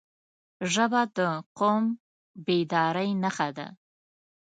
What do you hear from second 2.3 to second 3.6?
بیدارۍ نښه